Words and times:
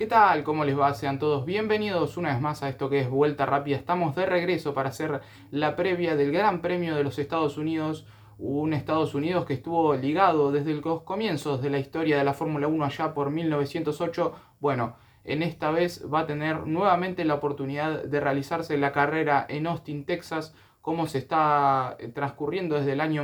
¿Qué 0.00 0.06
tal? 0.06 0.44
¿Cómo 0.44 0.64
les 0.64 0.78
va? 0.78 0.94
Sean 0.94 1.18
todos 1.18 1.44
bienvenidos 1.44 2.16
una 2.16 2.32
vez 2.32 2.40
más 2.40 2.62
a 2.62 2.70
esto 2.70 2.88
que 2.88 3.00
es 3.00 3.10
Vuelta 3.10 3.44
Rápida. 3.44 3.76
Estamos 3.76 4.16
de 4.16 4.24
regreso 4.24 4.72
para 4.72 4.88
hacer 4.88 5.20
la 5.50 5.76
previa 5.76 6.16
del 6.16 6.32
Gran 6.32 6.62
Premio 6.62 6.96
de 6.96 7.04
los 7.04 7.18
Estados 7.18 7.58
Unidos. 7.58 8.06
Un 8.38 8.72
Estados 8.72 9.14
Unidos 9.14 9.44
que 9.44 9.52
estuvo 9.52 9.94
ligado 9.94 10.52
desde 10.52 10.72
los 10.72 11.02
comienzos 11.02 11.60
de 11.60 11.68
la 11.68 11.78
historia 11.78 12.16
de 12.16 12.24
la 12.24 12.32
Fórmula 12.32 12.66
1 12.66 12.82
allá 12.82 13.12
por 13.12 13.28
1908. 13.28 14.34
Bueno, 14.58 14.96
en 15.22 15.42
esta 15.42 15.70
vez 15.70 16.02
va 16.10 16.20
a 16.20 16.26
tener 16.26 16.66
nuevamente 16.66 17.26
la 17.26 17.34
oportunidad 17.34 18.02
de 18.02 18.20
realizarse 18.20 18.78
la 18.78 18.92
carrera 18.92 19.44
en 19.50 19.66
Austin, 19.66 20.06
Texas, 20.06 20.54
como 20.80 21.08
se 21.08 21.18
está 21.18 21.96
eh, 21.98 22.08
transcurriendo 22.08 22.76
desde 22.76 22.92
el 22.92 23.02
año 23.02 23.22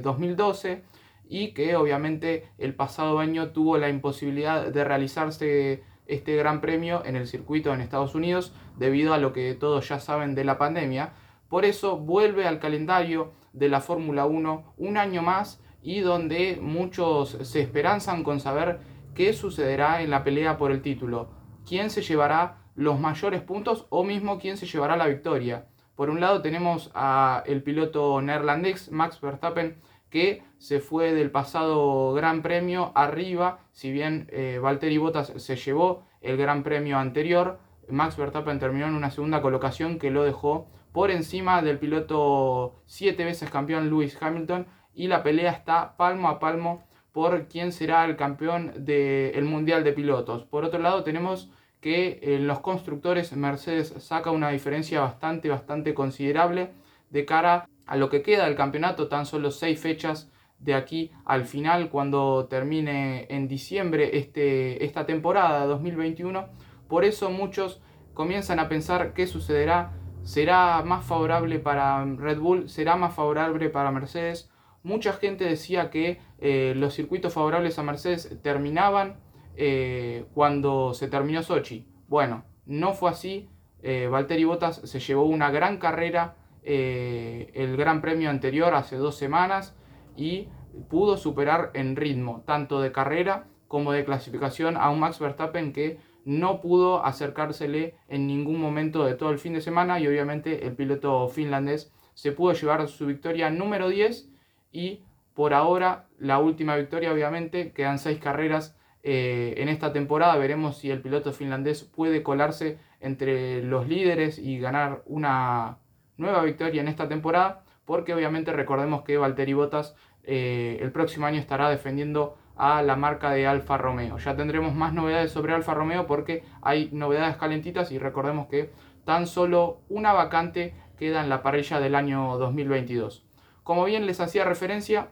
2012 0.00 0.70
eh, 0.70 0.82
y 1.28 1.52
que 1.52 1.74
obviamente 1.74 2.48
el 2.58 2.76
pasado 2.76 3.18
año 3.18 3.50
tuvo 3.50 3.76
la 3.76 3.88
imposibilidad 3.88 4.68
de 4.68 4.84
realizarse 4.84 5.82
este 6.12 6.36
gran 6.36 6.60
premio 6.60 7.02
en 7.04 7.16
el 7.16 7.26
circuito 7.26 7.72
en 7.72 7.80
Estados 7.80 8.14
Unidos 8.14 8.52
debido 8.76 9.14
a 9.14 9.18
lo 9.18 9.32
que 9.32 9.54
todos 9.54 9.88
ya 9.88 9.98
saben 9.98 10.34
de 10.34 10.44
la 10.44 10.58
pandemia. 10.58 11.12
Por 11.48 11.64
eso 11.64 11.98
vuelve 11.98 12.46
al 12.46 12.58
calendario 12.58 13.32
de 13.52 13.68
la 13.68 13.80
Fórmula 13.80 14.26
1 14.26 14.74
un 14.78 14.96
año 14.96 15.22
más 15.22 15.60
y 15.82 16.00
donde 16.00 16.58
muchos 16.60 17.36
se 17.42 17.60
esperanzan 17.60 18.22
con 18.24 18.40
saber 18.40 18.80
qué 19.14 19.32
sucederá 19.32 20.02
en 20.02 20.10
la 20.10 20.24
pelea 20.24 20.56
por 20.56 20.70
el 20.70 20.82
título, 20.82 21.30
quién 21.66 21.90
se 21.90 22.02
llevará 22.02 22.58
los 22.74 22.98
mayores 22.98 23.42
puntos 23.42 23.86
o 23.90 24.04
mismo 24.04 24.38
quién 24.38 24.56
se 24.56 24.66
llevará 24.66 24.96
la 24.96 25.06
victoria. 25.06 25.66
Por 25.94 26.08
un 26.08 26.20
lado 26.20 26.40
tenemos 26.40 26.90
a 26.94 27.42
el 27.46 27.62
piloto 27.62 28.20
neerlandés 28.22 28.90
Max 28.90 29.20
Verstappen 29.20 29.76
que 30.12 30.42
se 30.58 30.78
fue 30.78 31.14
del 31.14 31.30
pasado 31.30 32.12
Gran 32.12 32.42
Premio 32.42 32.92
arriba, 32.94 33.60
si 33.72 33.90
bien 33.90 34.28
eh, 34.30 34.60
Valtteri 34.62 34.98
Bottas 34.98 35.32
se 35.36 35.56
llevó 35.56 36.04
el 36.20 36.36
Gran 36.36 36.62
Premio 36.62 36.98
anterior, 36.98 37.58
Max 37.88 38.18
Verstappen 38.18 38.58
terminó 38.58 38.86
en 38.86 38.94
una 38.94 39.10
segunda 39.10 39.40
colocación 39.40 39.98
que 39.98 40.10
lo 40.10 40.22
dejó 40.22 40.68
por 40.92 41.10
encima 41.10 41.62
del 41.62 41.78
piloto 41.78 42.82
siete 42.86 43.24
veces 43.24 43.50
campeón 43.50 43.88
Lewis 43.88 44.18
Hamilton 44.20 44.66
y 44.94 45.08
la 45.08 45.22
pelea 45.22 45.50
está 45.50 45.96
palmo 45.96 46.28
a 46.28 46.38
palmo 46.38 46.84
por 47.12 47.48
quién 47.48 47.72
será 47.72 48.04
el 48.04 48.16
campeón 48.16 48.72
del 48.84 49.44
Mundial 49.44 49.82
de 49.82 49.94
Pilotos. 49.94 50.44
Por 50.44 50.64
otro 50.64 50.78
lado 50.78 51.04
tenemos 51.04 51.50
que 51.80 52.20
en 52.22 52.46
los 52.46 52.60
constructores 52.60 53.34
Mercedes 53.34 53.94
saca 53.98 54.30
una 54.30 54.50
diferencia 54.50 55.00
bastante, 55.00 55.48
bastante 55.48 55.94
considerable 55.94 56.70
de 57.08 57.24
cara 57.24 57.66
a 57.86 57.96
lo 57.96 58.08
que 58.08 58.22
queda 58.22 58.46
del 58.46 58.56
campeonato, 58.56 59.08
tan 59.08 59.26
solo 59.26 59.50
seis 59.50 59.80
fechas 59.80 60.30
de 60.58 60.74
aquí 60.74 61.10
al 61.24 61.44
final, 61.44 61.90
cuando 61.90 62.46
termine 62.46 63.26
en 63.28 63.48
diciembre 63.48 64.16
este, 64.18 64.84
esta 64.84 65.06
temporada 65.06 65.66
2021. 65.66 66.46
Por 66.88 67.04
eso 67.04 67.30
muchos 67.30 67.80
comienzan 68.14 68.60
a 68.60 68.68
pensar 68.68 69.12
qué 69.14 69.26
sucederá. 69.26 69.92
¿Será 70.22 70.82
más 70.84 71.04
favorable 71.04 71.58
para 71.58 72.04
Red 72.04 72.38
Bull? 72.38 72.68
¿Será 72.68 72.96
más 72.96 73.14
favorable 73.14 73.68
para 73.70 73.90
Mercedes? 73.90 74.50
Mucha 74.84 75.12
gente 75.12 75.44
decía 75.44 75.90
que 75.90 76.20
eh, 76.38 76.74
los 76.76 76.94
circuitos 76.94 77.32
favorables 77.32 77.78
a 77.78 77.82
Mercedes 77.82 78.38
terminaban 78.42 79.16
eh, 79.56 80.26
cuando 80.34 80.94
se 80.94 81.08
terminó 81.08 81.42
Sochi. 81.42 81.86
Bueno, 82.08 82.44
no 82.66 82.94
fue 82.94 83.10
así. 83.10 83.48
Eh, 83.82 84.08
Valtteri 84.08 84.44
Bottas 84.44 84.80
se 84.84 85.00
llevó 85.00 85.24
una 85.24 85.50
gran 85.50 85.78
carrera 85.78 86.36
eh, 86.62 87.50
el 87.54 87.76
Gran 87.76 88.00
Premio 88.00 88.30
anterior 88.30 88.74
hace 88.74 88.96
dos 88.96 89.16
semanas 89.16 89.76
y 90.16 90.48
pudo 90.88 91.16
superar 91.16 91.70
en 91.74 91.96
ritmo, 91.96 92.42
tanto 92.46 92.80
de 92.80 92.92
carrera 92.92 93.46
como 93.68 93.92
de 93.92 94.04
clasificación, 94.04 94.76
a 94.76 94.90
un 94.90 95.00
Max 95.00 95.18
Verstappen 95.18 95.72
que 95.72 95.98
no 96.24 96.60
pudo 96.60 97.04
acercársele 97.04 97.94
en 98.08 98.26
ningún 98.26 98.60
momento 98.60 99.04
de 99.04 99.14
todo 99.14 99.30
el 99.30 99.38
fin 99.38 99.54
de 99.54 99.60
semana 99.60 99.98
y 99.98 100.06
obviamente 100.06 100.66
el 100.66 100.74
piloto 100.74 101.28
finlandés 101.28 101.92
se 102.14 102.32
pudo 102.32 102.52
llevar 102.52 102.86
su 102.88 103.06
victoria 103.06 103.50
número 103.50 103.88
10 103.88 104.28
y 104.70 105.02
por 105.34 105.54
ahora 105.54 106.06
la 106.18 106.38
última 106.38 106.76
victoria 106.76 107.12
obviamente 107.12 107.72
quedan 107.72 107.98
seis 107.98 108.18
carreras 108.18 108.76
eh, 109.02 109.54
en 109.56 109.68
esta 109.68 109.92
temporada. 109.92 110.36
Veremos 110.36 110.78
si 110.78 110.90
el 110.90 111.00
piloto 111.00 111.32
finlandés 111.32 111.82
puede 111.82 112.22
colarse 112.22 112.78
entre 113.00 113.62
los 113.62 113.88
líderes 113.88 114.38
y 114.38 114.58
ganar 114.58 115.02
una 115.06 115.78
nueva 116.16 116.42
victoria 116.42 116.80
en 116.80 116.88
esta 116.88 117.08
temporada, 117.08 117.64
porque 117.84 118.14
obviamente 118.14 118.52
recordemos 118.52 119.02
que 119.02 119.16
Valtteri 119.16 119.52
Bottas 119.54 119.94
eh, 120.24 120.78
el 120.80 120.92
próximo 120.92 121.26
año 121.26 121.38
estará 121.38 121.68
defendiendo 121.68 122.36
a 122.56 122.82
la 122.82 122.96
marca 122.96 123.30
de 123.30 123.46
Alfa 123.46 123.78
Romeo. 123.78 124.18
Ya 124.18 124.36
tendremos 124.36 124.74
más 124.74 124.92
novedades 124.92 125.32
sobre 125.32 125.54
Alfa 125.54 125.74
Romeo 125.74 126.06
porque 126.06 126.44
hay 126.60 126.90
novedades 126.92 127.36
calentitas 127.36 127.90
y 127.90 127.98
recordemos 127.98 128.46
que 128.46 128.70
tan 129.04 129.26
solo 129.26 129.80
una 129.88 130.12
vacante 130.12 130.74
queda 130.98 131.22
en 131.22 131.28
la 131.28 131.42
parrilla 131.42 131.80
del 131.80 131.94
año 131.94 132.38
2022. 132.38 133.24
Como 133.62 133.84
bien 133.84 134.06
les 134.06 134.20
hacía 134.20 134.44
referencia, 134.44 135.08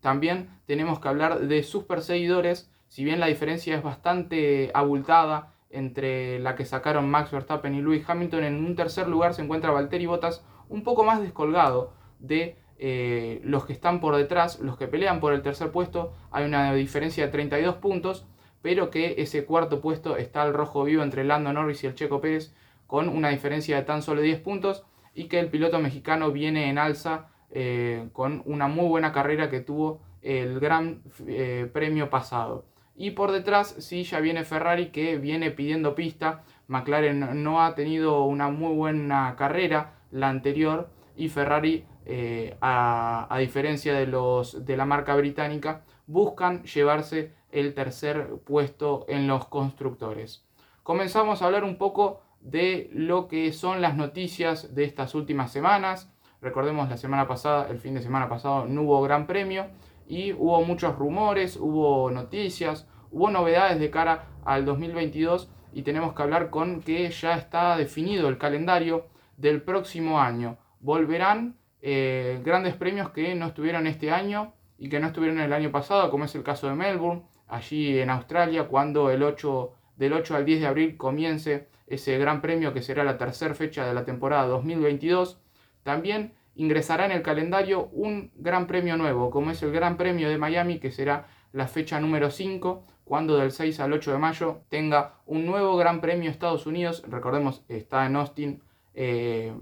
también 0.00 0.48
tenemos 0.66 1.00
que 1.00 1.08
hablar 1.08 1.40
de 1.40 1.62
sus 1.62 1.84
perseguidores, 1.84 2.70
si 2.88 3.04
bien 3.04 3.20
la 3.20 3.26
diferencia 3.26 3.76
es 3.76 3.82
bastante 3.82 4.70
abultada 4.74 5.52
entre 5.70 6.38
la 6.38 6.54
que 6.54 6.64
sacaron 6.64 7.10
Max 7.10 7.30
Verstappen 7.30 7.74
y 7.74 7.82
Lewis 7.82 8.04
Hamilton. 8.08 8.44
En 8.44 8.64
un 8.64 8.74
tercer 8.74 9.08
lugar 9.08 9.34
se 9.34 9.42
encuentra 9.42 9.70
Valtteri 9.70 10.06
Bottas, 10.06 10.44
un 10.68 10.82
poco 10.82 11.04
más 11.04 11.20
descolgado 11.20 11.92
de 12.18 12.56
eh, 12.78 13.40
los 13.44 13.64
que 13.64 13.72
están 13.72 14.00
por 14.00 14.16
detrás, 14.16 14.60
los 14.60 14.76
que 14.76 14.86
pelean 14.86 15.20
por 15.20 15.32
el 15.32 15.42
tercer 15.42 15.70
puesto. 15.70 16.12
Hay 16.30 16.44
una 16.44 16.72
diferencia 16.74 17.26
de 17.26 17.32
32 17.32 17.76
puntos, 17.76 18.26
pero 18.62 18.90
que 18.90 19.16
ese 19.18 19.44
cuarto 19.44 19.80
puesto 19.80 20.16
está 20.16 20.42
al 20.42 20.54
rojo 20.54 20.84
vivo 20.84 21.02
entre 21.02 21.24
Lando 21.24 21.52
Norris 21.52 21.84
y 21.84 21.86
el 21.86 21.94
Checo 21.94 22.20
Pérez 22.20 22.54
con 22.86 23.08
una 23.08 23.28
diferencia 23.28 23.76
de 23.76 23.82
tan 23.82 24.02
solo 24.02 24.22
10 24.22 24.40
puntos 24.40 24.84
y 25.14 25.24
que 25.24 25.40
el 25.40 25.48
piloto 25.48 25.78
mexicano 25.78 26.32
viene 26.32 26.70
en 26.70 26.78
alza 26.78 27.28
eh, 27.50 28.08
con 28.12 28.42
una 28.46 28.68
muy 28.68 28.88
buena 28.88 29.12
carrera 29.12 29.50
que 29.50 29.60
tuvo 29.60 30.00
el 30.22 30.60
gran 30.60 31.02
eh, 31.26 31.68
premio 31.72 32.10
pasado. 32.10 32.64
Y 33.00 33.12
por 33.12 33.30
detrás 33.30 33.76
sí 33.78 34.02
ya 34.02 34.18
viene 34.18 34.44
Ferrari 34.44 34.88
que 34.88 35.18
viene 35.18 35.52
pidiendo 35.52 35.94
pista. 35.94 36.42
McLaren 36.66 37.44
no 37.44 37.62
ha 37.62 37.76
tenido 37.76 38.24
una 38.24 38.48
muy 38.48 38.74
buena 38.74 39.36
carrera 39.38 39.94
la 40.10 40.28
anterior 40.28 40.90
y 41.16 41.28
Ferrari, 41.28 41.86
eh, 42.06 42.56
a, 42.60 43.36
diferencia 43.38 43.94
de, 43.94 44.08
los, 44.08 44.66
de 44.66 44.76
la 44.76 44.84
marca 44.84 45.14
británica, 45.14 45.84
buscan 46.08 46.64
llevarse 46.64 47.34
el 47.52 47.72
tercer 47.72 48.30
puesto 48.44 49.06
en 49.08 49.28
los 49.28 49.46
constructores. 49.46 50.44
Comenzamos 50.82 51.40
a 51.40 51.46
hablar 51.46 51.62
un 51.62 51.76
poco 51.78 52.20
de 52.40 52.90
lo 52.92 53.28
que 53.28 53.52
son 53.52 53.80
las 53.80 53.96
noticias 53.96 54.74
de 54.74 54.82
estas 54.82 55.14
últimas 55.14 55.52
semanas. 55.52 56.10
Recordemos 56.42 56.88
la 56.88 56.96
semana 56.96 57.28
pasada, 57.28 57.68
el 57.70 57.78
fin 57.78 57.94
de 57.94 58.02
semana 58.02 58.28
pasado 58.28 58.66
no 58.66 58.82
hubo 58.82 59.00
gran 59.02 59.28
premio 59.28 59.66
y 60.08 60.32
hubo 60.32 60.64
muchos 60.64 60.96
rumores, 60.96 61.56
hubo 61.56 62.10
noticias, 62.10 62.88
hubo 63.10 63.30
novedades 63.30 63.78
de 63.78 63.90
cara 63.90 64.24
al 64.44 64.64
2022 64.64 65.50
y 65.72 65.82
tenemos 65.82 66.14
que 66.14 66.22
hablar 66.22 66.50
con 66.50 66.80
que 66.80 67.10
ya 67.10 67.36
está 67.36 67.76
definido 67.76 68.28
el 68.28 68.38
calendario 68.38 69.06
del 69.36 69.62
próximo 69.62 70.18
año. 70.18 70.56
Volverán 70.80 71.58
eh, 71.82 72.40
grandes 72.42 72.74
premios 72.74 73.10
que 73.10 73.34
no 73.34 73.46
estuvieron 73.46 73.86
este 73.86 74.10
año 74.10 74.54
y 74.78 74.88
que 74.88 74.98
no 74.98 75.08
estuvieron 75.08 75.40
el 75.40 75.52
año 75.52 75.70
pasado, 75.70 76.10
como 76.10 76.24
es 76.24 76.34
el 76.34 76.42
caso 76.42 76.68
de 76.68 76.74
Melbourne, 76.74 77.22
allí 77.46 77.98
en 77.98 78.10
Australia, 78.10 78.66
cuando 78.66 79.10
el 79.10 79.22
8, 79.22 79.72
del 79.96 80.14
8 80.14 80.36
al 80.36 80.44
10 80.44 80.60
de 80.60 80.66
abril 80.66 80.96
comience 80.96 81.68
ese 81.86 82.18
gran 82.18 82.40
premio 82.40 82.72
que 82.72 82.82
será 82.82 83.04
la 83.04 83.18
tercera 83.18 83.54
fecha 83.54 83.86
de 83.86 83.94
la 83.94 84.04
temporada 84.04 84.46
2022. 84.46 85.40
También 85.82 86.34
ingresará 86.58 87.06
en 87.06 87.12
el 87.12 87.22
calendario 87.22 87.88
un 87.92 88.32
gran 88.34 88.66
premio 88.66 88.96
nuevo, 88.96 89.30
como 89.30 89.52
es 89.52 89.62
el 89.62 89.70
Gran 89.70 89.96
Premio 89.96 90.28
de 90.28 90.38
Miami, 90.38 90.80
que 90.80 90.90
será 90.90 91.28
la 91.52 91.68
fecha 91.68 92.00
número 92.00 92.30
5, 92.30 92.84
cuando 93.04 93.36
del 93.38 93.52
6 93.52 93.78
al 93.78 93.92
8 93.92 94.12
de 94.12 94.18
mayo 94.18 94.60
tenga 94.68 95.14
un 95.24 95.46
nuevo 95.46 95.76
Gran 95.76 96.00
Premio 96.00 96.28
Estados 96.28 96.66
Unidos. 96.66 97.04
Recordemos, 97.08 97.64
está 97.68 98.06
en 98.06 98.16
Austin 98.16 98.62
eh, 98.92 99.54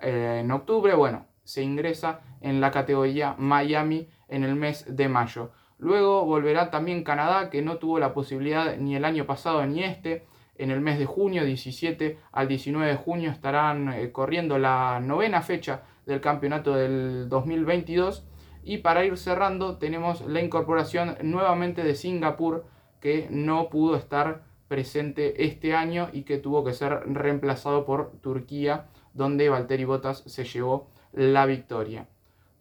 eh, 0.00 0.38
en 0.40 0.50
octubre. 0.50 0.94
Bueno, 0.94 1.26
se 1.44 1.62
ingresa 1.62 2.20
en 2.40 2.62
la 2.62 2.70
categoría 2.70 3.34
Miami 3.36 4.08
en 4.28 4.42
el 4.42 4.54
mes 4.54 4.86
de 4.88 5.08
mayo. 5.10 5.52
Luego 5.76 6.24
volverá 6.24 6.70
también 6.70 7.04
Canadá, 7.04 7.50
que 7.50 7.60
no 7.60 7.76
tuvo 7.76 7.98
la 7.98 8.14
posibilidad 8.14 8.74
ni 8.78 8.96
el 8.96 9.04
año 9.04 9.26
pasado 9.26 9.64
ni 9.66 9.84
este. 9.84 10.24
En 10.56 10.70
el 10.70 10.80
mes 10.80 10.98
de 10.98 11.04
junio, 11.04 11.44
17 11.44 12.18
al 12.32 12.48
19 12.48 12.90
de 12.90 12.96
junio, 12.96 13.30
estarán 13.30 13.92
eh, 13.92 14.10
corriendo 14.12 14.58
la 14.58 14.98
novena 14.98 15.42
fecha 15.42 15.82
del 16.08 16.20
campeonato 16.20 16.74
del 16.74 17.28
2022. 17.28 18.26
Y 18.64 18.78
para 18.78 19.04
ir 19.04 19.16
cerrando, 19.16 19.76
tenemos 19.76 20.22
la 20.22 20.42
incorporación 20.42 21.16
nuevamente 21.22 21.84
de 21.84 21.94
Singapur, 21.94 22.64
que 23.00 23.28
no 23.30 23.68
pudo 23.68 23.94
estar 23.94 24.42
presente 24.66 25.44
este 25.44 25.74
año 25.74 26.08
y 26.12 26.22
que 26.22 26.38
tuvo 26.38 26.64
que 26.64 26.72
ser 26.72 27.04
reemplazado 27.06 27.84
por 27.84 28.12
Turquía, 28.20 28.86
donde 29.14 29.48
Valtteri 29.48 29.84
Bottas 29.84 30.24
se 30.26 30.44
llevó 30.44 30.88
la 31.12 31.46
victoria. 31.46 32.08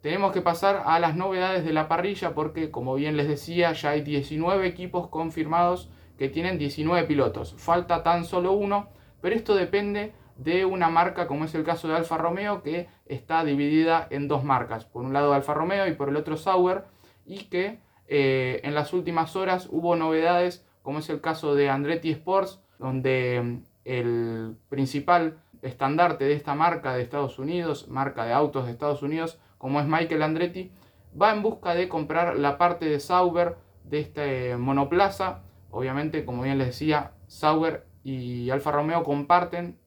Tenemos 0.01 0.31
que 0.31 0.41
pasar 0.41 0.83
a 0.85 0.99
las 0.99 1.15
novedades 1.15 1.65
de 1.65 1.73
la 1.73 1.87
parrilla 1.87 2.33
porque, 2.33 2.69
como 2.69 2.95
bien 2.95 3.17
les 3.17 3.27
decía, 3.27 3.73
ya 3.73 3.91
hay 3.91 4.01
19 4.01 4.67
equipos 4.67 5.07
confirmados 5.07 5.89
que 6.17 6.29
tienen 6.29 6.57
19 6.57 7.07
pilotos. 7.07 7.55
Falta 7.57 8.03
tan 8.03 8.25
solo 8.25 8.51
uno, 8.51 8.89
pero 9.21 9.35
esto 9.35 9.55
depende 9.55 10.13
de 10.37 10.65
una 10.65 10.89
marca 10.89 11.27
como 11.27 11.45
es 11.45 11.55
el 11.55 11.63
caso 11.63 11.87
de 11.87 11.95
Alfa 11.95 12.17
Romeo 12.17 12.61
que 12.63 12.87
está 13.05 13.43
dividida 13.43 14.07
en 14.09 14.27
dos 14.27 14.43
marcas. 14.43 14.85
Por 14.85 15.03
un 15.03 15.13
lado 15.13 15.33
Alfa 15.33 15.53
Romeo 15.53 15.87
y 15.87 15.93
por 15.93 16.09
el 16.09 16.15
otro 16.15 16.37
Sauber 16.37 16.85
y 17.25 17.45
que 17.45 17.79
eh, 18.07 18.61
en 18.63 18.73
las 18.75 18.93
últimas 18.93 19.35
horas 19.35 19.67
hubo 19.71 19.95
novedades 19.95 20.65
como 20.81 20.99
es 20.99 21.09
el 21.09 21.21
caso 21.21 21.55
de 21.55 21.69
Andretti 21.69 22.11
Sports 22.11 22.61
donde 22.79 23.41
mm, 23.43 23.63
el 23.85 24.55
principal 24.69 25.39
estandarte 25.61 26.25
de 26.25 26.33
esta 26.33 26.55
marca 26.55 26.93
de 26.93 27.01
Estados 27.01 27.39
Unidos, 27.39 27.87
marca 27.87 28.25
de 28.25 28.33
autos 28.33 28.65
de 28.65 28.71
Estados 28.71 29.01
Unidos, 29.01 29.39
como 29.57 29.79
es 29.79 29.87
Michael 29.87 30.21
Andretti, 30.21 30.71
va 31.19 31.33
en 31.33 31.41
busca 31.41 31.73
de 31.73 31.89
comprar 31.89 32.37
la 32.37 32.57
parte 32.57 32.85
de 32.85 32.99
Sauber 32.99 33.57
de 33.83 33.99
este 33.99 34.57
monoplaza. 34.57 35.41
Obviamente, 35.71 36.25
como 36.25 36.43
bien 36.43 36.57
les 36.57 36.67
decía, 36.67 37.11
Sauber 37.27 37.85
y 38.03 38.49
Alfa 38.49 38.71
Romeo 38.71 39.03
comparten 39.03 39.77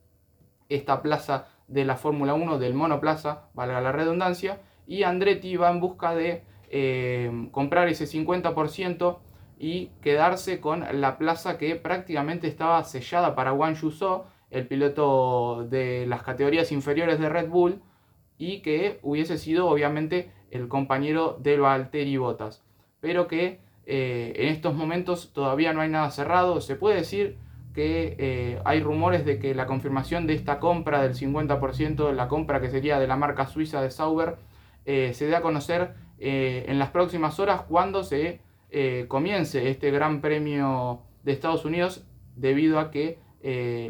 esta 0.70 1.02
plaza 1.02 1.48
de 1.68 1.84
la 1.84 1.96
Fórmula 1.96 2.34
1 2.34 2.58
del 2.58 2.74
monoplaza, 2.74 3.48
valga 3.52 3.80
la 3.80 3.92
redundancia, 3.92 4.60
y 4.86 5.02
Andretti 5.02 5.56
va 5.56 5.70
en 5.70 5.80
busca 5.80 6.14
de 6.14 6.42
eh, 6.70 7.48
comprar 7.52 7.88
ese 7.88 8.06
50% 8.06 9.18
y 9.58 9.90
quedarse 10.00 10.60
con 10.60 10.84
la 11.00 11.18
plaza 11.18 11.58
que 11.58 11.76
prácticamente 11.76 12.48
estaba 12.48 12.82
sellada 12.84 13.34
para 13.34 13.52
Wang 13.52 13.76
Yuzhou, 13.76 14.24
el 14.50 14.66
piloto 14.66 15.66
de 15.68 16.06
las 16.06 16.22
categorías 16.22 16.72
inferiores 16.72 17.20
de 17.20 17.28
Red 17.28 17.48
Bull, 17.48 17.82
y 18.38 18.62
que 18.62 18.98
hubiese 19.02 19.36
sido 19.36 19.68
obviamente 19.68 20.32
el 20.50 20.66
compañero 20.66 21.36
de 21.40 21.58
Valtteri 21.58 22.16
Bottas, 22.16 22.64
pero 23.00 23.28
que 23.28 23.60
eh, 23.86 24.32
en 24.36 24.48
estos 24.48 24.74
momentos 24.74 25.32
todavía 25.32 25.72
no 25.72 25.82
hay 25.82 25.90
nada 25.90 26.10
cerrado, 26.10 26.60
se 26.60 26.74
puede 26.74 26.96
decir 26.96 27.36
que 27.72 28.16
eh, 28.18 28.60
hay 28.64 28.80
rumores 28.80 29.24
de 29.24 29.38
que 29.38 29.54
la 29.54 29.66
confirmación 29.66 30.26
de 30.26 30.34
esta 30.34 30.58
compra 30.58 31.02
del 31.02 31.14
50%, 31.14 32.12
la 32.12 32.28
compra 32.28 32.60
que 32.60 32.70
sería 32.70 32.98
de 32.98 33.06
la 33.06 33.16
marca 33.16 33.46
suiza 33.46 33.80
de 33.80 33.90
Sauber, 33.90 34.36
eh, 34.86 35.12
se 35.14 35.26
dé 35.26 35.36
a 35.36 35.42
conocer 35.42 35.94
eh, 36.18 36.64
en 36.68 36.78
las 36.78 36.90
próximas 36.90 37.38
horas 37.38 37.62
cuando 37.62 38.02
se 38.04 38.40
comience 39.08 39.68
este 39.68 39.90
Gran 39.90 40.20
Premio 40.20 41.02
de 41.24 41.32
Estados 41.32 41.64
Unidos, 41.64 42.04
debido 42.36 42.78
a 42.78 42.92
que 42.92 43.18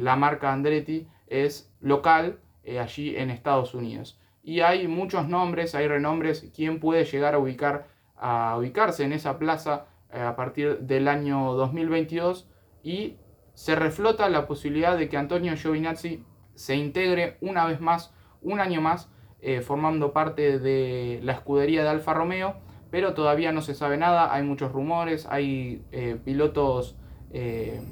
la 0.00 0.16
marca 0.16 0.54
Andretti 0.54 1.06
es 1.26 1.70
local 1.82 2.38
allí 2.80 3.14
en 3.14 3.28
Estados 3.28 3.74
Unidos. 3.74 4.18
Y 4.42 4.60
hay 4.60 4.88
muchos 4.88 5.28
nombres, 5.28 5.74
hay 5.74 5.86
renombres, 5.86 6.50
quién 6.56 6.80
puede 6.80 7.04
llegar 7.04 7.34
a, 7.34 7.38
ubicar, 7.38 7.88
a 8.16 8.56
ubicarse 8.58 9.04
en 9.04 9.12
esa 9.12 9.38
plaza 9.38 9.84
a 10.10 10.34
partir 10.34 10.78
del 10.78 11.08
año 11.08 11.52
2022 11.52 12.48
y 12.82 13.16
se 13.60 13.74
reflota 13.74 14.30
la 14.30 14.46
posibilidad 14.46 14.96
de 14.96 15.10
que 15.10 15.18
Antonio 15.18 15.54
Giovinazzi 15.54 16.24
se 16.54 16.76
integre 16.76 17.36
una 17.42 17.66
vez 17.66 17.78
más, 17.78 18.10
un 18.40 18.58
año 18.58 18.80
más, 18.80 19.10
eh, 19.42 19.60
formando 19.60 20.14
parte 20.14 20.58
de 20.58 21.20
la 21.22 21.32
escudería 21.32 21.82
de 21.82 21.90
Alfa 21.90 22.14
Romeo, 22.14 22.54
pero 22.90 23.12
todavía 23.12 23.52
no 23.52 23.60
se 23.60 23.74
sabe 23.74 23.98
nada, 23.98 24.32
hay 24.32 24.44
muchos 24.44 24.72
rumores, 24.72 25.26
hay 25.28 25.84
eh, 25.92 26.18
pilotos 26.24 26.96
eh, 27.34 27.82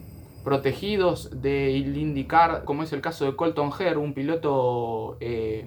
protegidos 0.42 1.42
de 1.42 1.72
IndyCar, 1.72 2.64
como 2.64 2.82
es 2.82 2.94
el 2.94 3.02
caso 3.02 3.26
de 3.26 3.36
Colton 3.36 3.70
Herr, 3.78 3.98
un 3.98 4.14
piloto 4.14 5.18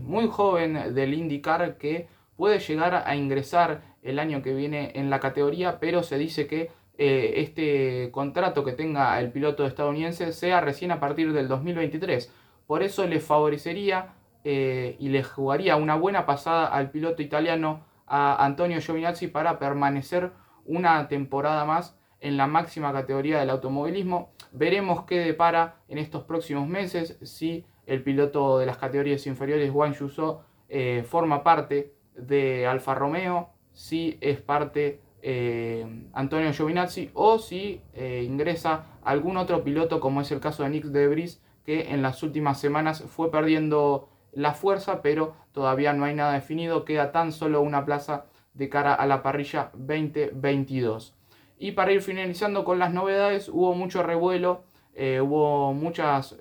muy 0.02 0.28
joven 0.30 0.96
del 0.96 1.14
IndyCar 1.14 1.78
que 1.78 2.08
puede 2.38 2.58
llegar 2.58 3.04
a 3.06 3.16
ingresar 3.16 3.84
el 4.02 4.18
año 4.18 4.42
que 4.42 4.56
viene 4.56 4.94
en 4.96 5.12
la 5.12 5.20
categoría, 5.20 5.80
pero 5.80 6.02
se 6.02 6.18
dice 6.18 6.48
que 6.48 6.72
eh, 7.04 7.42
este 7.42 8.12
contrato 8.12 8.64
que 8.64 8.74
tenga 8.74 9.20
el 9.20 9.32
piloto 9.32 9.66
estadounidense 9.66 10.34
sea 10.34 10.62
recién 10.62 10.92
a 10.92 11.00
partir 11.00 11.34
del 11.34 11.48
2023. 11.48 12.32
Por 12.68 12.84
eso 12.84 13.08
le 13.08 13.20
favorecería 13.20 14.14
eh, 14.44 14.98
y 15.00 15.10
le 15.10 15.24
jugaría 15.24 15.78
una 15.78 15.96
buena 15.96 16.28
pasada 16.28 16.68
al 16.68 16.92
piloto 16.92 17.24
italiano, 17.24 17.84
a 18.06 18.46
Antonio 18.46 18.80
Giovinazzi, 18.80 19.30
para 19.30 19.58
permanecer 19.58 20.32
una 20.68 21.08
temporada 21.08 21.66
más 21.66 21.98
en 22.20 22.38
la 22.38 22.46
máxima 22.46 22.94
categoría 22.94 23.40
del 23.40 23.50
automovilismo. 23.50 24.30
Veremos 24.52 25.06
qué 25.06 25.22
depara 25.22 25.78
en 25.88 25.98
estos 25.98 26.26
próximos 26.26 26.68
meses 26.68 27.18
si 27.24 27.66
el 27.88 28.04
piloto 28.04 28.60
de 28.60 28.68
las 28.68 28.78
categorías 28.78 29.26
inferiores, 29.26 29.72
Juan 29.72 29.96
Yuso, 29.96 30.44
eh, 30.70 31.04
forma 31.10 31.42
parte 31.42 31.96
de 32.16 32.68
Alfa 32.68 32.94
Romeo, 32.94 33.50
si 33.74 34.20
es 34.22 34.40
parte 34.40 35.00
eh, 35.22 35.86
Antonio 36.14 36.52
Giovinazzi 36.52 37.12
o 37.14 37.38
si 37.38 37.82
eh, 37.94 38.24
ingresa 38.26 38.86
algún 39.04 39.38
otro 39.38 39.64
piloto 39.64 40.00
como 40.00 40.22
es 40.22 40.32
el 40.32 40.40
caso 40.40 40.64
de 40.64 40.70
Nick 40.70 40.86
Debris 40.86 41.42
que 41.64 41.92
en 41.92 42.02
las 42.02 42.24
últimas 42.24 42.60
semanas 42.60 43.04
fue 43.04 43.30
perdiendo 43.30 44.10
la 44.34 44.54
fuerza 44.54 45.02
pero 45.02 45.36
todavía 45.52 45.94
no 45.94 46.06
hay 46.06 46.16
nada 46.16 46.34
definido, 46.34 46.86
queda 46.86 47.12
tan 47.12 47.32
solo 47.32 47.62
una 47.62 47.86
plaza 47.86 48.26
de 48.54 48.70
cara 48.70 48.94
a 48.94 49.06
la 49.06 49.22
parrilla 49.22 49.70
2022. 49.76 51.16
Y 51.58 51.74
para 51.74 51.92
ir 51.92 52.02
finalizando 52.02 52.66
con 52.66 52.80
las 52.80 52.92
novedades, 52.92 53.48
hubo 53.48 53.76
mucho 53.76 54.02
revuelo, 54.02 54.64
eh, 54.96 55.22
hubo 55.22 55.74
muchas 55.74 56.38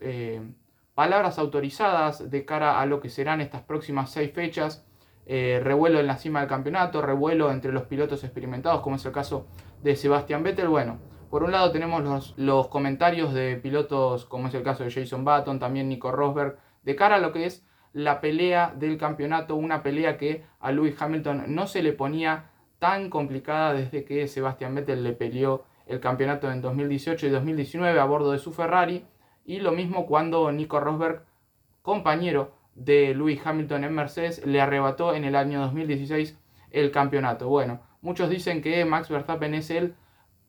palabras 0.94 1.38
autorizadas 1.38 2.30
de 2.30 2.44
cara 2.44 2.80
a 2.80 2.86
lo 2.86 3.00
que 3.00 3.10
serán 3.10 3.40
estas 3.40 3.62
próximas 3.62 4.10
seis 4.10 4.32
fechas. 4.32 4.84
Eh, 5.26 5.60
revuelo 5.62 6.00
en 6.00 6.06
la 6.06 6.16
cima 6.16 6.40
del 6.40 6.48
campeonato, 6.48 7.02
revuelo 7.02 7.52
entre 7.52 7.72
los 7.72 7.84
pilotos 7.84 8.24
experimentados, 8.24 8.80
como 8.80 8.96
es 8.96 9.06
el 9.06 9.12
caso 9.12 9.46
de 9.82 9.94
Sebastian 9.94 10.42
Vettel. 10.42 10.68
Bueno, 10.68 10.98
por 11.30 11.44
un 11.44 11.52
lado 11.52 11.70
tenemos 11.70 12.02
los, 12.02 12.34
los 12.36 12.68
comentarios 12.68 13.32
de 13.32 13.56
pilotos, 13.56 14.26
como 14.26 14.48
es 14.48 14.54
el 14.54 14.62
caso 14.62 14.82
de 14.82 14.90
Jason 14.90 15.24
Button, 15.24 15.58
también 15.58 15.88
Nico 15.88 16.10
Rosberg, 16.10 16.58
de 16.82 16.96
cara 16.96 17.16
a 17.16 17.20
lo 17.20 17.32
que 17.32 17.46
es 17.46 17.64
la 17.92 18.20
pelea 18.20 18.74
del 18.76 18.98
campeonato, 18.98 19.56
una 19.56 19.82
pelea 19.82 20.16
que 20.16 20.44
a 20.60 20.72
Lewis 20.72 21.00
Hamilton 21.00 21.44
no 21.54 21.66
se 21.66 21.82
le 21.82 21.92
ponía 21.92 22.50
tan 22.78 23.10
complicada 23.10 23.74
desde 23.74 24.04
que 24.04 24.26
Sebastian 24.26 24.74
Vettel 24.74 25.04
le 25.04 25.12
peleó 25.12 25.64
el 25.86 26.00
campeonato 26.00 26.50
en 26.50 26.62
2018 26.62 27.26
y 27.26 27.30
2019 27.30 27.98
a 27.98 28.04
bordo 28.04 28.32
de 28.32 28.38
su 28.38 28.52
Ferrari. 28.52 29.04
Y 29.44 29.60
lo 29.60 29.72
mismo 29.72 30.06
cuando 30.06 30.50
Nico 30.52 30.80
Rosberg, 30.80 31.24
compañero 31.82 32.52
de 32.74 33.14
Lewis 33.14 33.40
Hamilton 33.44 33.84
en 33.84 33.94
Mercedes 33.94 34.44
le 34.46 34.60
arrebató 34.60 35.14
en 35.14 35.24
el 35.24 35.36
año 35.36 35.60
2016 35.60 36.38
el 36.70 36.90
campeonato. 36.90 37.48
Bueno, 37.48 37.80
muchos 38.00 38.30
dicen 38.30 38.62
que 38.62 38.84
Max 38.84 39.08
Verstappen 39.08 39.54
es 39.54 39.70
el 39.70 39.94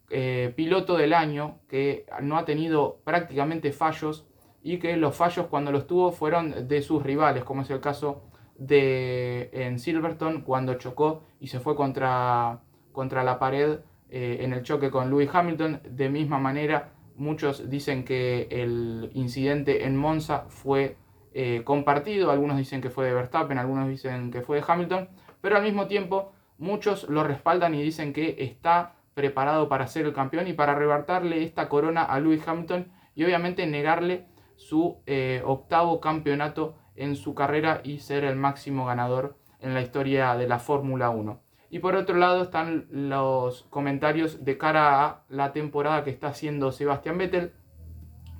eh, 0.10 0.54
piloto 0.56 0.98
del 0.98 1.14
año 1.14 1.60
que 1.68 2.06
no 2.22 2.38
ha 2.38 2.46
tenido 2.46 3.00
prácticamente 3.04 3.72
fallos 3.72 4.28
y 4.62 4.78
que 4.78 4.98
los 4.98 5.16
fallos 5.16 5.48
cuando 5.48 5.72
los 5.72 5.88
tuvo 5.88 6.12
fueron 6.12 6.68
de 6.68 6.82
sus 6.82 7.01
rivales, 7.01 7.44
como 7.44 7.62
es 7.62 7.70
el 7.70 7.80
caso 7.80 8.24
de 8.58 9.50
en 9.54 9.80
Silverstone 9.80 10.44
cuando 10.44 10.75
chocó 10.75 11.24
y 11.40 11.48
se 11.48 11.60
fue 11.60 11.75
contra, 11.75 12.62
contra 12.92 13.24
la 13.24 13.40
pared 13.40 13.80
eh, 14.10 14.40
en 14.42 14.54
el 14.54 14.62
choque 14.62 14.92
con 14.92 15.10
Lewis 15.10 15.30
Hamilton. 15.34 15.82
De 15.90 16.10
misma 16.10 16.38
manera, 16.38 16.92
muchos 17.16 17.70
dicen 17.70 18.04
que 18.04 18.48
el 18.51 19.10
incidente 19.13 19.86
en 19.86 19.96
Monza 19.96 20.46
fue 20.50 20.98
eh, 21.34 21.62
compartido, 21.64 22.32
algunos 22.32 22.58
dicen 22.58 22.82
que 22.82 22.90
fue 22.90 23.06
de 23.06 23.14
Verstappen, 23.14 23.58
algunos 23.58 23.88
dicen 23.88 24.32
que 24.32 24.42
fue 24.42 24.58
de 24.58 24.66
Hamilton, 24.68 25.10
pero 25.40 25.58
al 25.58 25.64
mismo 25.64 25.88
tiempo 25.88 26.34
muchos 26.58 27.10
lo 27.10 27.24
respaldan 27.24 27.74
y 27.74 27.82
dicen 27.82 28.14
que 28.14 28.36
está 28.40 28.96
preparado 29.14 29.70
para 29.70 29.88
ser 29.88 30.06
el 30.06 30.14
campeón 30.14 30.48
y 30.48 30.54
para 30.54 30.74
arrebatarle 30.74 31.44
esta 31.44 31.70
corona 31.70 32.04
a 32.04 32.20
Lewis 32.20 32.48
Hamilton 32.48 32.92
y 33.16 33.24
obviamente 33.24 33.66
negarle 33.66 34.26
su 34.56 34.98
eh, 35.06 35.42
octavo 35.46 36.00
campeonato 36.00 36.76
en 36.96 37.16
su 37.16 37.34
carrera 37.34 37.82
y 37.84 38.00
ser 38.00 38.24
el 38.24 38.36
máximo 38.36 38.86
ganador 38.86 39.38
en 39.60 39.74
la 39.74 39.82
historia 39.82 40.36
de 40.36 40.48
la 40.48 40.60
Fórmula 40.60 41.10
1. 41.10 41.40
Y 41.70 41.80
por 41.80 41.96
otro 41.96 42.18
lado 42.18 42.44
están 42.44 42.88
los 42.92 43.64
comentarios 43.70 44.44
de 44.44 44.58
cara 44.58 45.06
a 45.06 45.24
la 45.30 45.54
temporada 45.54 46.04
que 46.04 46.10
está 46.10 46.28
haciendo 46.28 46.72
Sebastián 46.72 47.18
Vettel. 47.18 47.54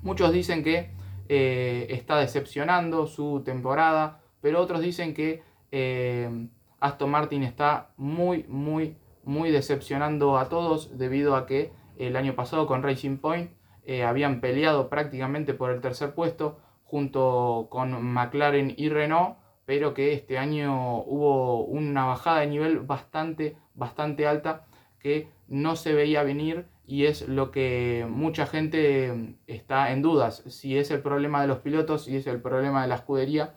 Muchos 0.02 0.32
dicen 0.32 0.62
que 0.62 0.90
eh, 1.28 1.86
está 1.90 2.18
decepcionando 2.18 3.06
su 3.06 3.42
temporada, 3.44 4.20
pero 4.40 4.60
otros 4.60 4.80
dicen 4.80 5.14
que 5.14 5.42
eh, 5.70 6.48
Aston 6.80 7.10
Martin 7.10 7.42
está 7.42 7.90
muy, 7.96 8.44
muy, 8.48 8.96
muy 9.24 9.50
decepcionando 9.50 10.38
a 10.38 10.48
todos 10.48 10.98
debido 10.98 11.36
a 11.36 11.46
que 11.46 11.72
el 11.96 12.16
año 12.16 12.34
pasado 12.34 12.66
con 12.66 12.82
Racing 12.82 13.18
Point 13.18 13.52
eh, 13.84 14.04
habían 14.04 14.40
peleado 14.40 14.88
prácticamente 14.88 15.54
por 15.54 15.70
el 15.70 15.80
tercer 15.80 16.14
puesto 16.14 16.58
junto 16.84 17.68
con 17.70 18.02
McLaren 18.02 18.74
y 18.76 18.88
Renault, 18.88 19.36
pero 19.64 19.94
que 19.94 20.12
este 20.12 20.38
año 20.38 20.98
hubo 21.02 21.64
una 21.64 22.04
bajada 22.04 22.40
de 22.40 22.48
nivel 22.48 22.80
bastante, 22.80 23.56
bastante 23.74 24.26
alta 24.26 24.66
que 24.98 25.30
no 25.48 25.76
se 25.76 25.94
veía 25.94 26.22
venir 26.22 26.66
y 26.86 27.06
es 27.06 27.28
lo 27.28 27.50
que 27.50 28.06
mucha 28.08 28.46
gente 28.46 29.36
está 29.46 29.92
en 29.92 30.02
dudas, 30.02 30.42
si 30.48 30.76
es 30.78 30.90
el 30.90 31.00
problema 31.00 31.40
de 31.40 31.48
los 31.48 31.58
pilotos, 31.58 32.04
si 32.04 32.16
es 32.16 32.26
el 32.26 32.40
problema 32.40 32.82
de 32.82 32.88
la 32.88 32.96
escudería 32.96 33.54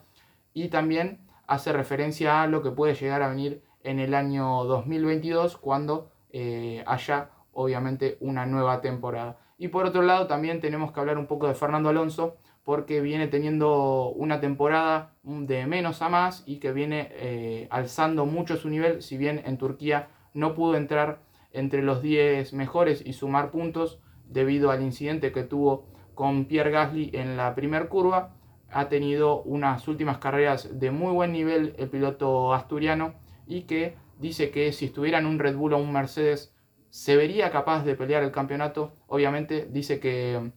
y 0.54 0.68
también 0.68 1.20
hace 1.46 1.72
referencia 1.72 2.42
a 2.42 2.46
lo 2.46 2.62
que 2.62 2.70
puede 2.70 2.94
llegar 2.94 3.22
a 3.22 3.28
venir 3.28 3.62
en 3.82 3.98
el 3.98 4.14
año 4.14 4.64
2022 4.64 5.56
cuando 5.58 6.10
eh, 6.30 6.82
haya 6.86 7.30
obviamente 7.52 8.16
una 8.20 8.46
nueva 8.46 8.80
temporada. 8.80 9.38
Y 9.58 9.68
por 9.68 9.86
otro 9.86 10.02
lado 10.02 10.26
también 10.26 10.60
tenemos 10.60 10.92
que 10.92 11.00
hablar 11.00 11.18
un 11.18 11.26
poco 11.26 11.46
de 11.46 11.54
Fernando 11.54 11.88
Alonso 11.88 12.36
porque 12.64 13.00
viene 13.00 13.28
teniendo 13.28 14.08
una 14.08 14.40
temporada 14.40 15.12
de 15.22 15.66
menos 15.66 16.02
a 16.02 16.08
más 16.08 16.42
y 16.46 16.58
que 16.58 16.72
viene 16.72 17.08
eh, 17.12 17.68
alzando 17.70 18.26
mucho 18.26 18.56
su 18.56 18.68
nivel, 18.68 19.02
si 19.02 19.16
bien 19.16 19.40
en 19.44 19.56
Turquía 19.56 20.08
no 20.34 20.54
pudo 20.54 20.76
entrar 20.76 21.20
entre 21.56 21.82
los 21.82 22.02
10 22.02 22.52
mejores 22.52 23.02
y 23.04 23.12
sumar 23.12 23.50
puntos 23.50 24.00
debido 24.28 24.70
al 24.70 24.82
incidente 24.82 25.32
que 25.32 25.42
tuvo 25.42 25.86
con 26.14 26.46
Pierre 26.46 26.70
Gasly 26.70 27.10
en 27.14 27.36
la 27.36 27.54
primera 27.54 27.88
curva. 27.88 28.34
Ha 28.70 28.88
tenido 28.88 29.42
unas 29.42 29.86
últimas 29.88 30.18
carreras 30.18 30.78
de 30.78 30.90
muy 30.90 31.12
buen 31.12 31.32
nivel 31.32 31.74
el 31.78 31.88
piloto 31.88 32.52
asturiano 32.52 33.14
y 33.46 33.62
que 33.62 33.96
dice 34.18 34.50
que 34.50 34.72
si 34.72 34.86
estuviera 34.86 35.18
en 35.18 35.26
un 35.26 35.38
Red 35.38 35.56
Bull 35.56 35.74
o 35.74 35.78
un 35.78 35.92
Mercedes 35.92 36.54
se 36.90 37.16
vería 37.16 37.50
capaz 37.50 37.84
de 37.84 37.94
pelear 37.94 38.22
el 38.22 38.32
campeonato. 38.32 38.94
Obviamente 39.06 39.68
dice 39.70 40.00
que 40.00 40.52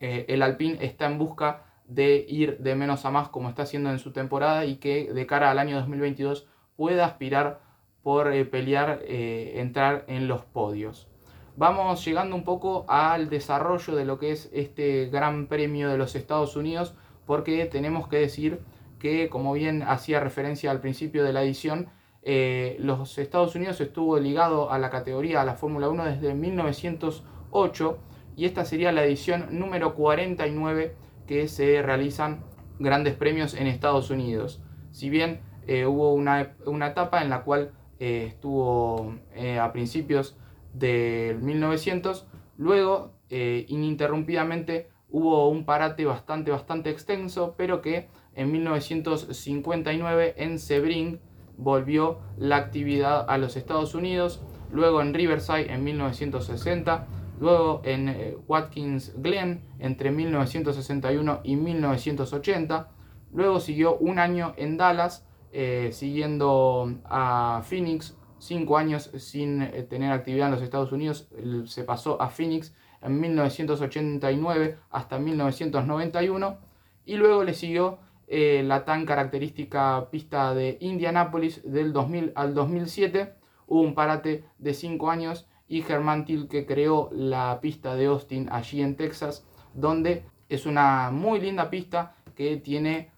eh, 0.00 0.24
el 0.28 0.42
Alpine 0.42 0.78
está 0.80 1.06
en 1.06 1.18
busca 1.18 1.66
de 1.86 2.24
ir 2.28 2.58
de 2.58 2.74
menos 2.74 3.04
a 3.04 3.10
más 3.10 3.28
como 3.28 3.48
está 3.48 3.64
haciendo 3.64 3.90
en 3.90 3.98
su 3.98 4.12
temporada 4.12 4.64
y 4.64 4.76
que 4.76 5.12
de 5.12 5.26
cara 5.26 5.50
al 5.50 5.58
año 5.58 5.76
2022 5.76 6.48
pueda 6.76 7.04
aspirar 7.04 7.60
por 8.02 8.32
eh, 8.32 8.44
pelear, 8.44 9.00
eh, 9.06 9.54
entrar 9.56 10.04
en 10.08 10.28
los 10.28 10.42
podios. 10.44 11.08
Vamos 11.56 12.04
llegando 12.04 12.34
un 12.34 12.44
poco 12.44 12.84
al 12.88 13.28
desarrollo 13.28 13.94
de 13.94 14.04
lo 14.04 14.18
que 14.18 14.32
es 14.32 14.50
este 14.52 15.06
Gran 15.06 15.46
Premio 15.46 15.88
de 15.88 15.98
los 15.98 16.14
Estados 16.16 16.56
Unidos, 16.56 16.94
porque 17.26 17.66
tenemos 17.66 18.08
que 18.08 18.16
decir 18.16 18.60
que, 18.98 19.28
como 19.28 19.52
bien 19.52 19.82
hacía 19.82 20.20
referencia 20.20 20.70
al 20.70 20.80
principio 20.80 21.24
de 21.24 21.32
la 21.32 21.42
edición, 21.42 21.88
eh, 22.22 22.76
los 22.78 23.18
Estados 23.18 23.54
Unidos 23.54 23.80
estuvo 23.80 24.18
ligado 24.18 24.70
a 24.70 24.78
la 24.78 24.90
categoría, 24.90 25.42
a 25.42 25.44
la 25.44 25.54
Fórmula 25.54 25.88
1 25.88 26.04
desde 26.04 26.34
1908 26.34 27.98
y 28.36 28.44
esta 28.44 28.64
sería 28.64 28.92
la 28.92 29.04
edición 29.04 29.58
número 29.58 29.94
49 29.94 30.94
que 31.26 31.48
se 31.48 31.82
realizan 31.82 32.44
grandes 32.78 33.14
premios 33.14 33.54
en 33.54 33.66
Estados 33.66 34.10
Unidos. 34.10 34.62
Si 34.92 35.10
bien 35.10 35.40
hubo 35.86 36.14
una, 36.14 36.54
una 36.64 36.88
etapa 36.88 37.22
en 37.22 37.30
la 37.30 37.42
cual 37.42 37.72
eh, 38.02 38.24
estuvo 38.26 39.14
eh, 39.32 39.60
a 39.60 39.72
principios 39.72 40.36
del 40.74 41.40
1900. 41.40 42.26
Luego, 42.58 43.12
eh, 43.30 43.64
ininterrumpidamente, 43.68 44.88
hubo 45.08 45.48
un 45.48 45.64
parate 45.64 46.04
bastante, 46.04 46.50
bastante 46.50 46.90
extenso, 46.90 47.54
pero 47.56 47.80
que 47.80 48.08
en 48.34 48.50
1959 48.50 50.34
en 50.36 50.58
Sebring 50.58 51.20
volvió 51.56 52.18
la 52.36 52.56
actividad 52.56 53.24
a 53.28 53.38
los 53.38 53.56
Estados 53.56 53.94
Unidos, 53.94 54.42
luego 54.72 55.00
en 55.00 55.14
Riverside 55.14 55.72
en 55.72 55.84
1960, 55.84 57.06
luego 57.38 57.82
en 57.84 58.36
Watkins 58.48 59.12
Glen 59.18 59.62
entre 59.78 60.10
1961 60.10 61.38
y 61.44 61.54
1980, 61.54 62.90
luego 63.32 63.60
siguió 63.60 63.96
un 63.96 64.18
año 64.18 64.54
en 64.56 64.76
Dallas 64.76 65.24
eh, 65.52 65.90
siguiendo 65.92 66.98
a 67.04 67.62
Phoenix, 67.64 68.16
cinco 68.38 68.76
años 68.76 69.10
sin 69.18 69.62
eh, 69.62 69.82
tener 69.82 70.10
actividad 70.10 70.46
en 70.46 70.54
los 70.54 70.62
Estados 70.62 70.92
Unidos, 70.92 71.28
se 71.66 71.84
pasó 71.84 72.20
a 72.20 72.28
Phoenix 72.28 72.74
en 73.02 73.20
1989 73.20 74.78
hasta 74.90 75.18
1991 75.18 76.58
y 77.04 77.16
luego 77.16 77.44
le 77.44 77.54
siguió 77.54 77.98
eh, 78.28 78.62
la 78.64 78.84
tan 78.84 79.04
característica 79.04 80.08
pista 80.10 80.54
de 80.54 80.78
Indianapolis 80.80 81.60
del 81.64 81.92
2000 81.92 82.32
al 82.34 82.54
2007, 82.54 83.34
hubo 83.66 83.82
un 83.82 83.94
parate 83.94 84.44
de 84.58 84.72
cinco 84.72 85.10
años 85.10 85.48
y 85.68 85.82
Germán 85.82 86.24
que 86.24 86.66
creó 86.66 87.10
la 87.12 87.58
pista 87.60 87.94
de 87.94 88.06
Austin 88.06 88.48
allí 88.50 88.80
en 88.80 88.96
Texas, 88.96 89.46
donde 89.74 90.24
es 90.48 90.66
una 90.66 91.10
muy 91.10 91.40
linda 91.40 91.70
pista 91.70 92.14
que 92.34 92.56
tiene 92.56 93.10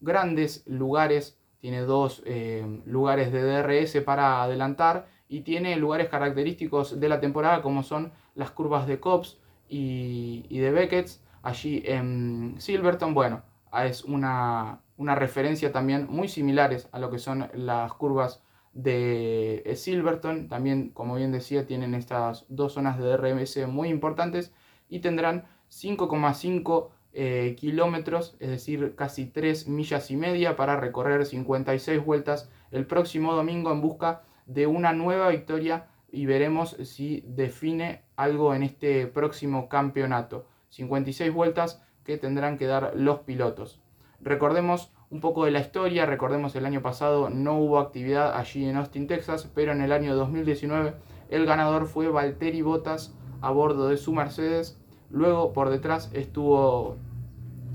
grandes 0.00 0.64
lugares 0.66 1.37
tiene 1.60 1.80
dos 1.82 2.22
eh, 2.24 2.82
lugares 2.86 3.32
de 3.32 3.42
DRS 3.42 4.02
para 4.02 4.42
adelantar 4.42 5.06
y 5.28 5.40
tiene 5.40 5.76
lugares 5.76 6.08
característicos 6.08 6.98
de 7.00 7.08
la 7.08 7.20
temporada 7.20 7.62
como 7.62 7.82
son 7.82 8.12
las 8.34 8.50
curvas 8.50 8.86
de 8.86 9.00
Cobbs 9.00 9.38
y, 9.68 10.58
de 10.58 10.70
Beckett 10.70 11.10
allí 11.42 11.82
en 11.84 12.54
Silverton. 12.58 13.12
Bueno, 13.12 13.42
es 13.84 14.04
una, 14.04 14.80
referencia 14.98 15.72
también 15.72 16.06
muy 16.08 16.28
similares 16.28 16.88
a 16.92 16.98
lo 16.98 17.10
que 17.10 17.18
son 17.18 17.48
las 17.54 17.92
curvas 17.92 18.42
de 18.72 19.62
eh, 19.66 19.76
Silverton. 19.76 20.48
También, 20.48 20.90
como 20.90 21.16
bien 21.16 21.32
decía, 21.32 21.66
tienen 21.66 21.94
estas 21.94 22.46
dos 22.48 22.72
zonas 22.72 22.98
de 22.98 23.04
DRS 23.04 23.66
muy 23.68 23.88
importantes 23.88 24.52
y 24.88 25.00
tendrán 25.00 25.44
5,5 25.70 26.88
eh, 27.12 27.56
kilómetros, 27.58 28.36
es 28.38 28.50
decir, 28.50 28.94
casi 28.96 29.26
3 29.26 29.68
millas 29.68 30.10
y 30.10 30.16
media 30.16 30.56
para 30.56 30.76
recorrer 30.76 31.26
56 31.26 32.04
vueltas 32.04 32.50
el 32.70 32.86
próximo 32.86 33.34
domingo 33.34 33.72
en 33.72 33.80
busca 33.80 34.22
de 34.46 34.66
una 34.66 34.92
nueva 34.92 35.28
victoria 35.28 35.86
y 36.10 36.26
veremos 36.26 36.76
si 36.84 37.22
define 37.26 38.02
algo 38.16 38.54
en 38.54 38.62
este 38.62 39.06
próximo 39.06 39.68
campeonato. 39.68 40.46
56 40.70 41.32
vueltas 41.32 41.82
que 42.04 42.18
tendrán 42.18 42.56
que 42.56 42.66
dar 42.66 42.92
los 42.94 43.20
pilotos. 43.20 43.80
Recordemos 44.20 44.92
un 45.10 45.20
poco 45.20 45.44
de 45.44 45.50
la 45.50 45.60
historia, 45.60 46.06
recordemos 46.06 46.54
el 46.56 46.66
año 46.66 46.82
pasado 46.82 47.30
no 47.30 47.58
hubo 47.58 47.78
actividad 47.78 48.36
allí 48.36 48.66
en 48.66 48.76
Austin, 48.76 49.06
Texas, 49.06 49.50
pero 49.54 49.72
en 49.72 49.80
el 49.80 49.92
año 49.92 50.14
2019 50.14 50.94
el 51.30 51.46
ganador 51.46 51.86
fue 51.86 52.08
Valtteri 52.08 52.62
Bottas 52.62 53.14
a 53.40 53.50
bordo 53.50 53.88
de 53.88 53.96
su 53.96 54.12
Mercedes. 54.12 54.77
Luego 55.10 55.52
por 55.52 55.70
detrás 55.70 56.10
estuvo 56.12 56.96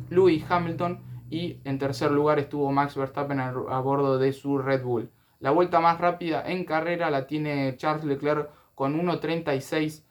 Lewis 0.09 0.45
Hamilton 0.47 0.99
y 1.29 1.57
en 1.63 1.79
tercer 1.79 2.11
lugar 2.11 2.39
estuvo 2.39 2.71
Max 2.71 2.95
Verstappen 2.95 3.39
a, 3.39 3.51
bordo 3.79 4.19
de 4.19 4.33
su 4.33 4.57
Red 4.57 4.83
Bull. 4.83 5.09
La 5.39 5.51
vuelta 5.51 5.79
más 5.79 5.99
rápida 5.99 6.43
en 6.45 6.63
carrera 6.63 7.09
la 7.09 7.27
tiene 7.27 7.75
Charles 7.77 8.05
Leclerc 8.05 8.49
con 8.75 8.99
1.36 8.99 10.03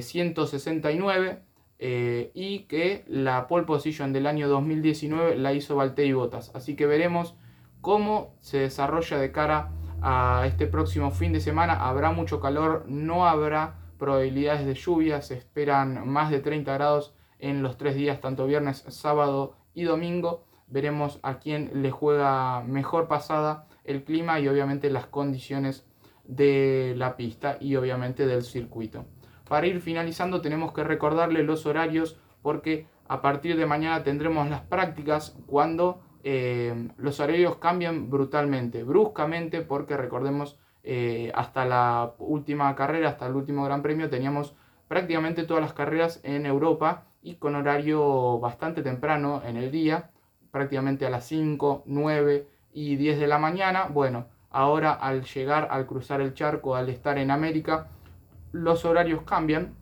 169 0.00 1.30
eh, 1.30 1.42
eh, 1.78 2.30
y 2.32 2.60
que 2.60 3.04
la 3.06 3.46
pole 3.46 3.66
position 3.66 4.12
del 4.12 4.26
año 4.26 4.48
2019 4.48 5.36
la 5.36 5.52
hizo 5.52 5.76
Valtteri 5.76 6.12
Bottas. 6.12 6.50
Así 6.54 6.76
que 6.76 6.86
veremos 6.86 7.34
cómo 7.80 8.34
se 8.40 8.58
desarrolla 8.58 9.18
de 9.18 9.32
cara 9.32 9.70
a 10.00 10.44
este 10.46 10.66
próximo 10.66 11.10
fin 11.10 11.32
de 11.32 11.40
semana. 11.40 11.86
Habrá 11.86 12.12
mucho 12.12 12.40
calor, 12.40 12.84
no 12.88 13.26
habrá 13.26 13.83
probabilidades 13.98 14.66
de 14.66 14.74
lluvia, 14.74 15.22
se 15.22 15.34
esperan 15.34 16.08
más 16.08 16.30
de 16.30 16.40
30 16.40 16.72
grados 16.74 17.14
en 17.38 17.62
los 17.62 17.76
tres 17.76 17.94
días, 17.94 18.20
tanto 18.20 18.46
viernes, 18.46 18.84
sábado 18.88 19.56
y 19.74 19.84
domingo. 19.84 20.44
Veremos 20.66 21.20
a 21.22 21.38
quién 21.38 21.82
le 21.82 21.90
juega 21.90 22.62
mejor 22.62 23.06
pasada 23.06 23.66
el 23.84 24.04
clima 24.04 24.40
y 24.40 24.48
obviamente 24.48 24.90
las 24.90 25.06
condiciones 25.06 25.86
de 26.24 26.94
la 26.96 27.16
pista 27.16 27.58
y 27.60 27.76
obviamente 27.76 28.26
del 28.26 28.42
circuito. 28.42 29.04
Para 29.48 29.66
ir 29.66 29.80
finalizando 29.80 30.40
tenemos 30.40 30.72
que 30.72 30.84
recordarle 30.84 31.42
los 31.42 31.66
horarios 31.66 32.18
porque 32.42 32.86
a 33.06 33.20
partir 33.20 33.56
de 33.56 33.66
mañana 33.66 34.02
tendremos 34.02 34.48
las 34.48 34.62
prácticas 34.62 35.36
cuando 35.46 36.00
eh, 36.22 36.88
los 36.96 37.20
horarios 37.20 37.56
cambian 37.56 38.08
brutalmente, 38.08 38.82
bruscamente, 38.82 39.60
porque 39.60 39.96
recordemos 39.96 40.58
eh, 40.84 41.32
hasta 41.34 41.64
la 41.64 42.12
última 42.18 42.74
carrera, 42.76 43.08
hasta 43.08 43.26
el 43.26 43.34
último 43.34 43.64
Gran 43.64 43.82
Premio 43.82 44.10
teníamos 44.10 44.54
prácticamente 44.86 45.44
todas 45.44 45.62
las 45.62 45.72
carreras 45.72 46.20
en 46.24 46.44
Europa 46.44 47.04
y 47.22 47.36
con 47.36 47.54
horario 47.54 48.38
bastante 48.38 48.82
temprano 48.82 49.42
en 49.46 49.56
el 49.56 49.70
día, 49.70 50.10
prácticamente 50.50 51.06
a 51.06 51.10
las 51.10 51.24
5, 51.24 51.84
9 51.86 52.46
y 52.74 52.96
10 52.96 53.18
de 53.18 53.26
la 53.26 53.38
mañana. 53.38 53.86
Bueno, 53.86 54.26
ahora 54.50 54.92
al 54.92 55.24
llegar, 55.24 55.68
al 55.70 55.86
cruzar 55.86 56.20
el 56.20 56.34
charco, 56.34 56.76
al 56.76 56.90
estar 56.90 57.16
en 57.16 57.30
América, 57.30 57.88
los 58.52 58.84
horarios 58.84 59.22
cambian 59.22 59.74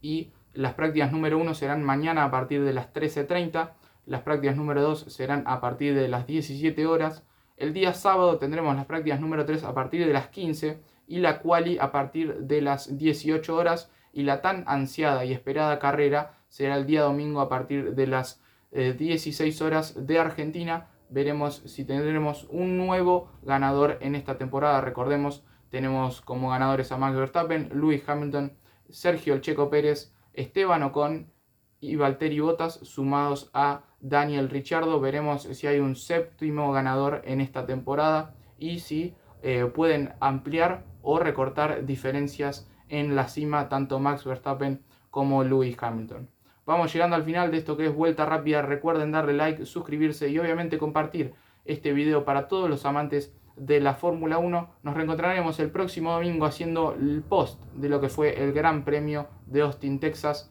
y 0.00 0.32
las 0.54 0.74
prácticas 0.74 1.10
número 1.10 1.36
1 1.38 1.54
serán 1.54 1.82
mañana 1.82 2.24
a 2.24 2.30
partir 2.30 2.62
de 2.62 2.72
las 2.72 2.92
13.30, 2.94 3.72
las 4.06 4.22
prácticas 4.22 4.56
número 4.56 4.82
2 4.82 5.06
serán 5.08 5.42
a 5.46 5.60
partir 5.60 5.96
de 5.96 6.06
las 6.06 6.26
17 6.28 6.86
horas, 6.86 7.24
el 7.58 7.72
día 7.72 7.92
sábado 7.92 8.38
tendremos 8.38 8.74
las 8.76 8.86
prácticas 8.86 9.20
número 9.20 9.44
3 9.44 9.64
a 9.64 9.74
partir 9.74 10.06
de 10.06 10.12
las 10.12 10.28
15 10.28 10.80
y 11.06 11.18
la 11.18 11.40
quali 11.40 11.78
a 11.78 11.90
partir 11.90 12.36
de 12.38 12.62
las 12.62 12.96
18 12.96 13.54
horas 13.54 13.90
y 14.12 14.22
la 14.22 14.40
tan 14.40 14.64
ansiada 14.66 15.24
y 15.24 15.32
esperada 15.32 15.78
carrera 15.78 16.38
será 16.48 16.76
el 16.76 16.86
día 16.86 17.02
domingo 17.02 17.40
a 17.40 17.48
partir 17.48 17.94
de 17.94 18.06
las 18.06 18.40
16 18.70 19.60
eh, 19.60 19.64
horas 19.64 20.06
de 20.06 20.18
Argentina. 20.18 20.88
Veremos 21.10 21.62
si 21.66 21.84
tendremos 21.84 22.46
un 22.50 22.76
nuevo 22.76 23.30
ganador 23.42 23.98
en 24.00 24.14
esta 24.14 24.38
temporada. 24.38 24.80
Recordemos, 24.80 25.42
tenemos 25.70 26.20
como 26.20 26.50
ganadores 26.50 26.92
a 26.92 26.98
Max 26.98 27.16
Verstappen, 27.16 27.70
Lewis 27.74 28.02
Hamilton, 28.06 28.52
Sergio 28.88 29.38
Checo 29.38 29.70
Pérez, 29.70 30.12
Esteban 30.32 30.82
Ocon 30.82 31.32
y 31.80 31.96
Valtteri 31.96 32.40
Bottas 32.40 32.80
sumados 32.82 33.50
a 33.54 33.82
Daniel 34.00 34.48
Richardo. 34.48 35.00
Veremos 35.00 35.42
si 35.42 35.66
hay 35.66 35.78
un 35.78 35.96
séptimo 35.96 36.72
ganador 36.72 37.22
en 37.24 37.40
esta 37.40 37.66
temporada 37.66 38.34
y 38.58 38.80
si 38.80 39.14
eh, 39.42 39.66
pueden 39.66 40.14
ampliar 40.20 40.84
o 41.02 41.18
recortar 41.18 41.86
diferencias 41.86 42.68
en 42.88 43.14
la 43.14 43.28
cima 43.28 43.68
tanto 43.68 43.98
Max 43.98 44.24
Verstappen 44.24 44.82
como 45.10 45.44
Lewis 45.44 45.76
Hamilton. 45.80 46.28
Vamos 46.66 46.92
llegando 46.92 47.16
al 47.16 47.24
final 47.24 47.50
de 47.50 47.58
esto 47.58 47.76
que 47.76 47.86
es 47.86 47.94
Vuelta 47.94 48.26
Rápida. 48.26 48.62
Recuerden 48.62 49.12
darle 49.12 49.32
like, 49.32 49.64
suscribirse 49.64 50.28
y 50.28 50.38
obviamente 50.38 50.78
compartir 50.78 51.32
este 51.64 51.92
video 51.92 52.24
para 52.24 52.48
todos 52.48 52.68
los 52.68 52.84
amantes 52.84 53.34
de 53.56 53.80
la 53.80 53.94
Fórmula 53.94 54.38
1. 54.38 54.70
Nos 54.82 54.94
reencontraremos 54.94 55.58
el 55.60 55.70
próximo 55.70 56.12
domingo 56.12 56.44
haciendo 56.44 56.92
el 56.92 57.22
post 57.22 57.62
de 57.74 57.88
lo 57.88 58.00
que 58.00 58.08
fue 58.08 58.42
el 58.42 58.52
Gran 58.52 58.84
Premio 58.84 59.28
de 59.46 59.62
Austin, 59.62 59.98
Texas 59.98 60.50